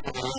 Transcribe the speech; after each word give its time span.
Thank 0.00 0.16
you. 0.16 0.37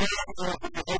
Thank 0.00 0.88
you. 0.88 0.99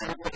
Thank 0.00 0.18
you. 0.24 0.29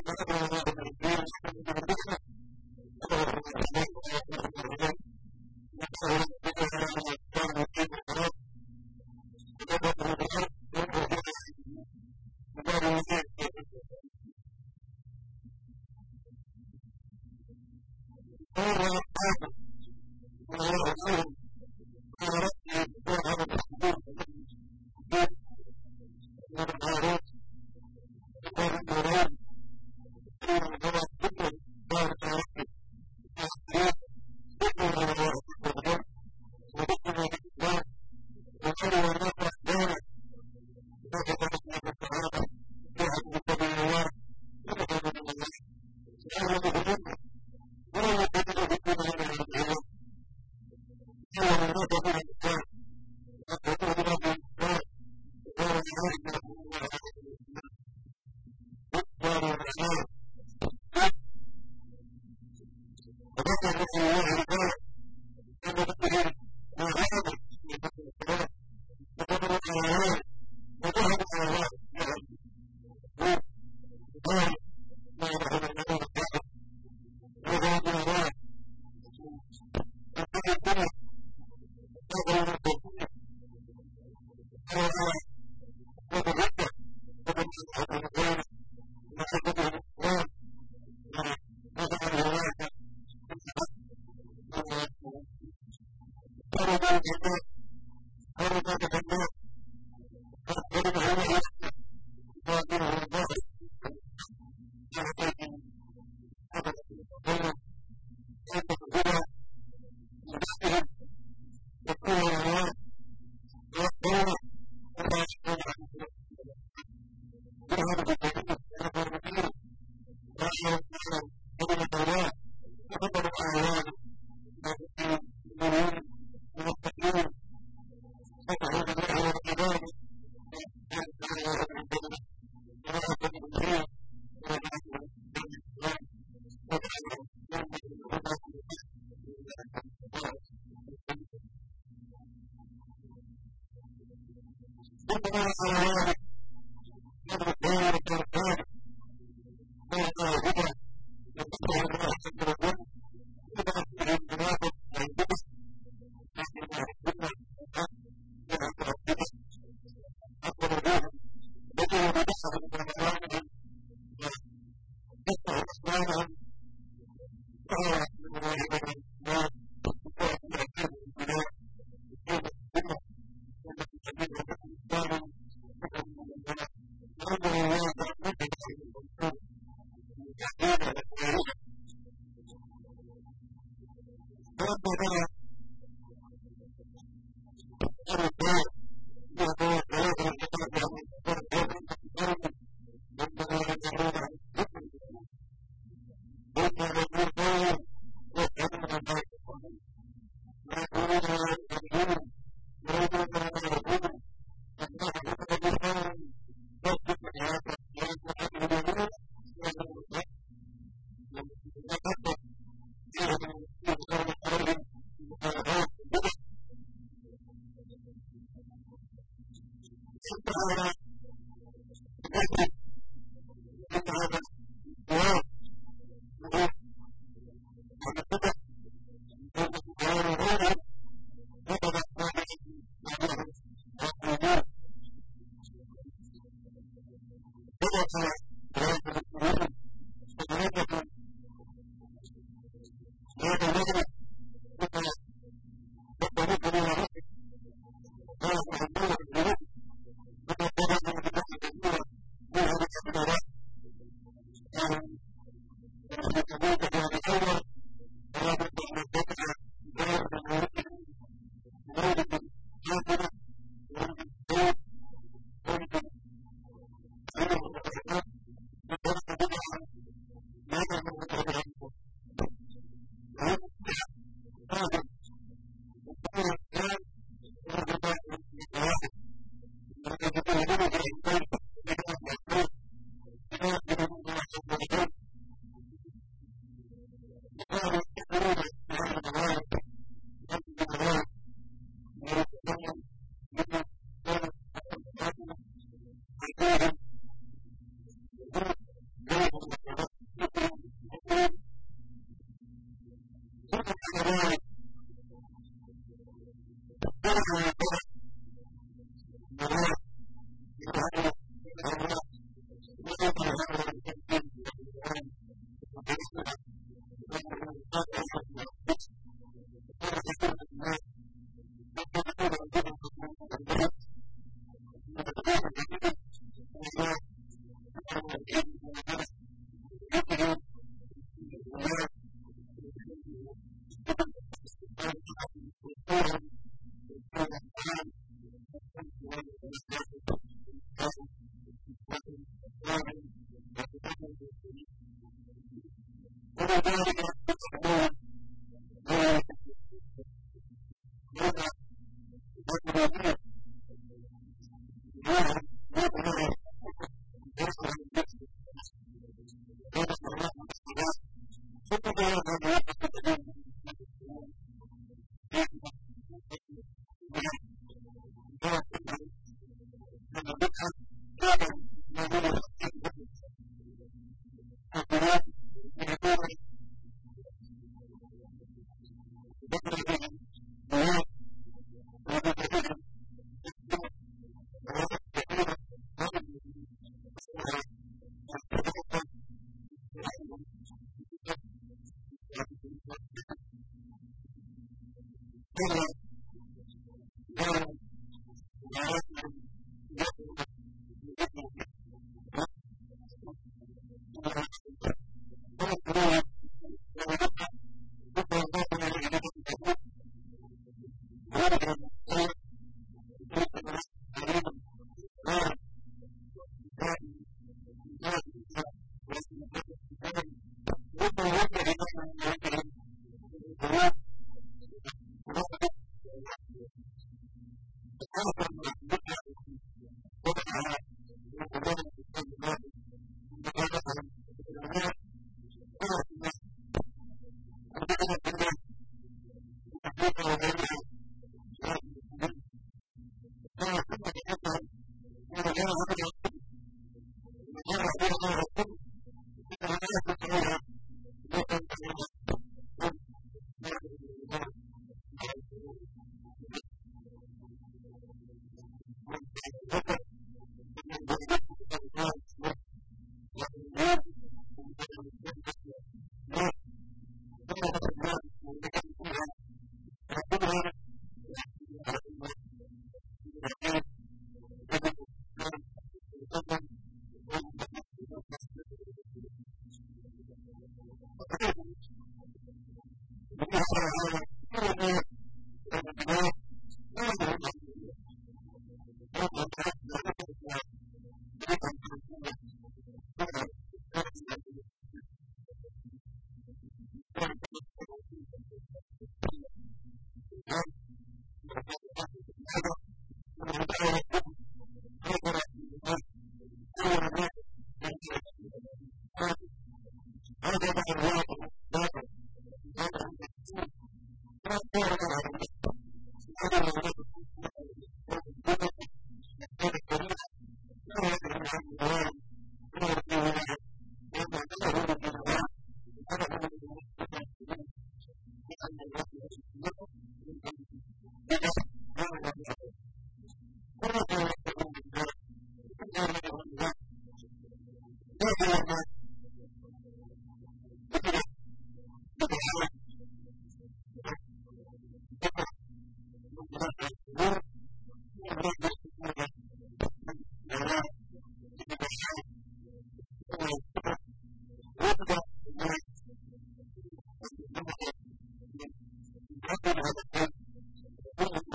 por 160.54 160.72
el 160.72 160.78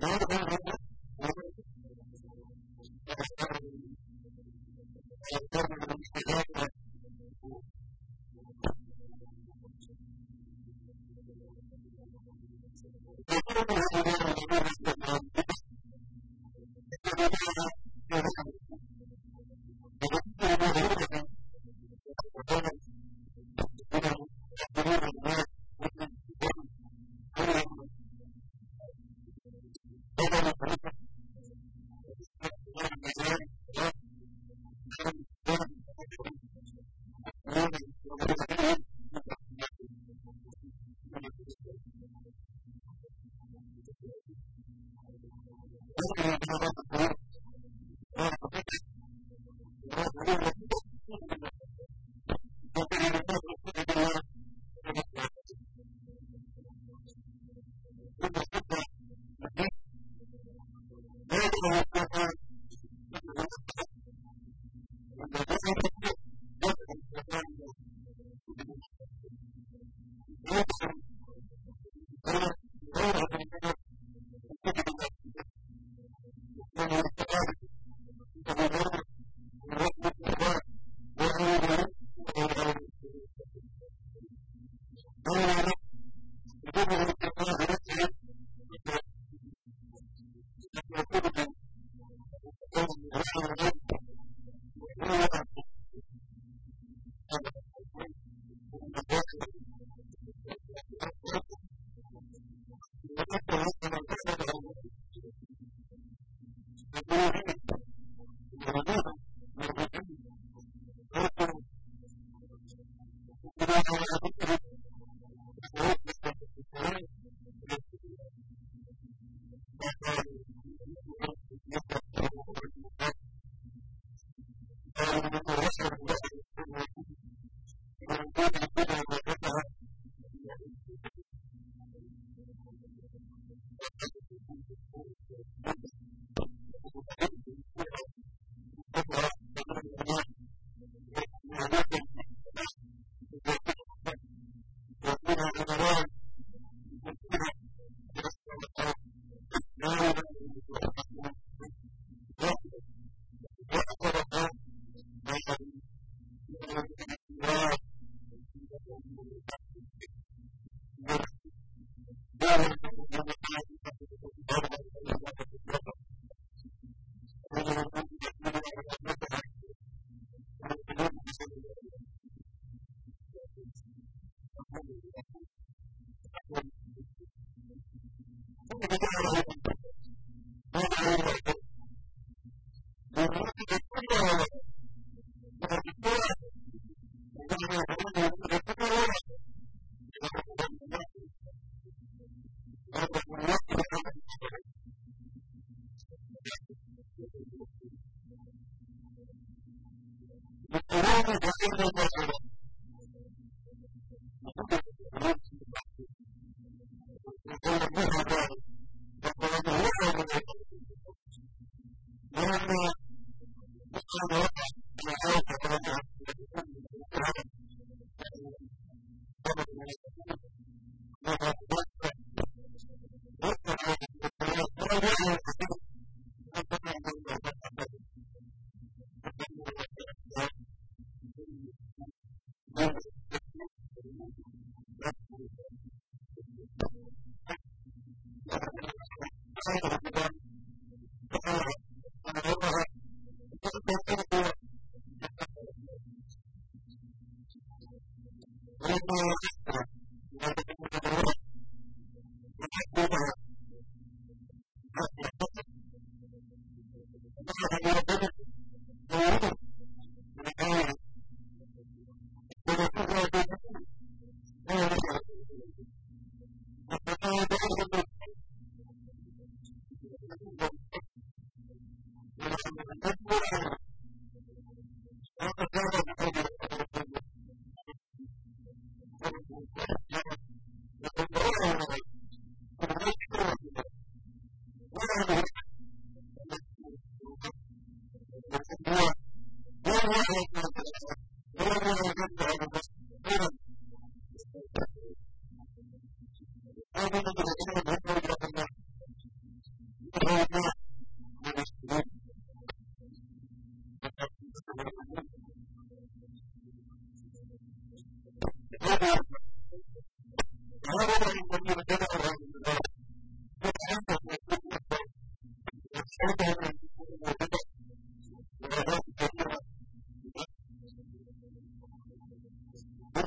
Not 0.00 0.22
only 0.30 0.56
that, 0.66 0.85
Thank 85.26 85.65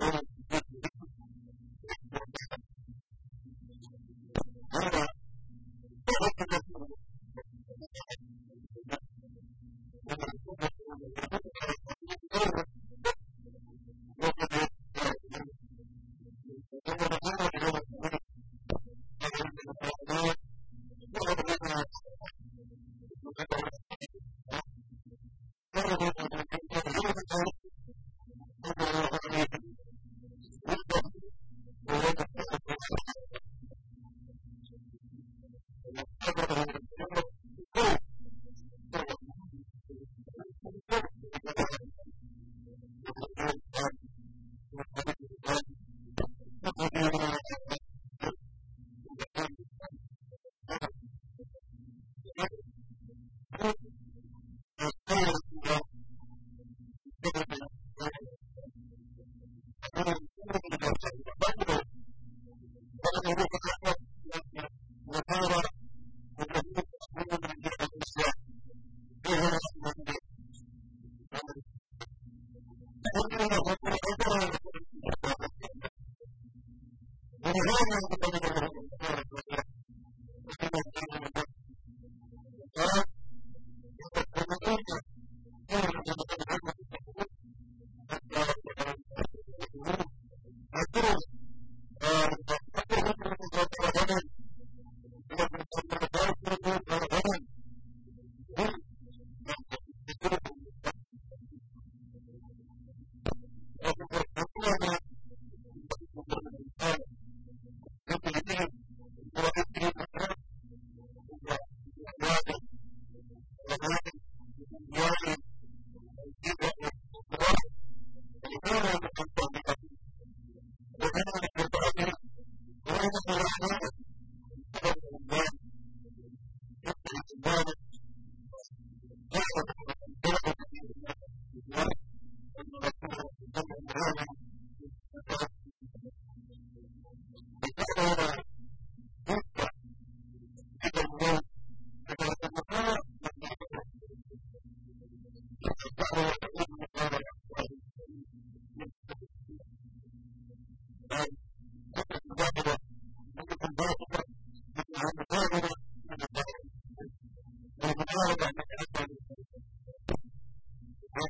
Thank 0.00 0.31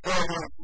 Thank 0.00 0.30
you. 0.30 0.61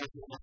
Thank 0.00 0.12
you. 0.14 0.39